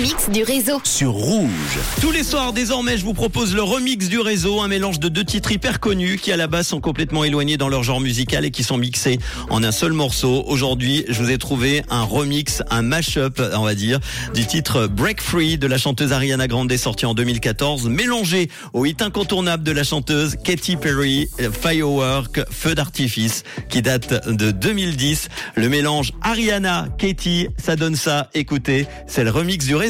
remix 0.00 0.30
du 0.30 0.42
réseau. 0.44 0.80
sur 0.82 1.10
Rouge. 1.10 1.78
Tous 2.00 2.10
les 2.10 2.24
soirs, 2.24 2.54
désormais, 2.54 2.96
je 2.96 3.04
vous 3.04 3.12
propose 3.12 3.54
le 3.54 3.62
remix 3.62 4.08
du 4.08 4.18
réseau, 4.18 4.62
un 4.62 4.68
mélange 4.68 4.98
de 4.98 5.10
deux 5.10 5.24
titres 5.24 5.52
hyper 5.52 5.78
connus 5.78 6.16
qui, 6.16 6.32
à 6.32 6.38
la 6.38 6.46
base, 6.46 6.68
sont 6.68 6.80
complètement 6.80 7.22
éloignés 7.22 7.58
dans 7.58 7.68
leur 7.68 7.82
genre 7.82 8.00
musical 8.00 8.46
et 8.46 8.50
qui 8.50 8.64
sont 8.64 8.78
mixés 8.78 9.18
en 9.50 9.62
un 9.62 9.72
seul 9.72 9.92
morceau. 9.92 10.42
Aujourd'hui, 10.46 11.04
je 11.10 11.22
vous 11.22 11.30
ai 11.30 11.36
trouvé 11.36 11.82
un 11.90 12.02
remix, 12.02 12.62
un 12.70 12.80
mash-up, 12.80 13.42
on 13.54 13.64
va 13.64 13.74
dire, 13.74 14.00
du 14.32 14.46
titre 14.46 14.86
Break 14.86 15.20
Free 15.20 15.58
de 15.58 15.66
la 15.66 15.76
chanteuse 15.76 16.12
Ariana 16.14 16.48
Grande 16.48 16.74
sorti 16.78 17.04
en 17.04 17.12
2014, 17.12 17.86
mélangé 17.90 18.48
au 18.72 18.86
hit 18.86 19.02
incontournable 19.02 19.64
de 19.64 19.72
la 19.72 19.84
chanteuse 19.84 20.36
Katy 20.42 20.76
Perry, 20.76 21.28
Firework, 21.60 22.40
Feu 22.50 22.74
d'artifice, 22.74 23.42
qui 23.68 23.82
date 23.82 24.30
de 24.30 24.50
2010. 24.50 25.28
Le 25.56 25.68
mélange 25.68 26.12
Ariana, 26.22 26.88
Katy, 26.96 27.48
ça 27.62 27.76
donne 27.76 27.96
ça. 27.96 28.30
Écoutez, 28.32 28.86
c'est 29.06 29.24
le 29.24 29.30
remix 29.30 29.66
du 29.66 29.74
réseau. 29.74 29.89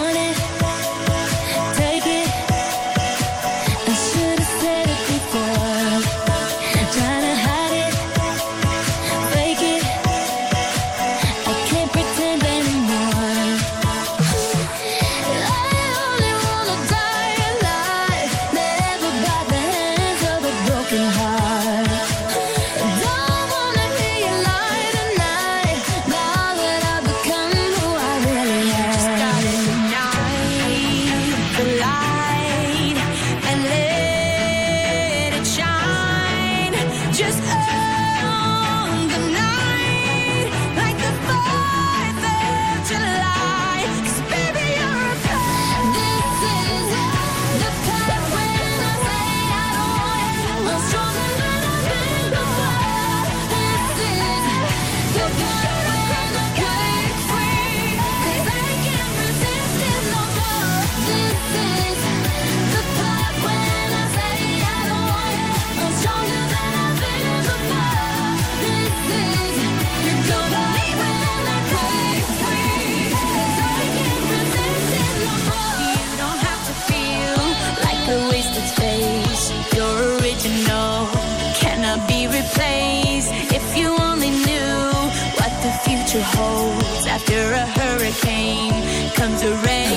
to 86.11 86.21
hold 86.21 87.07
after 87.07 87.53
a 87.53 87.65
hurricane 87.65 88.73
comes 89.13 89.41
a 89.43 89.55
rain. 89.65 89.90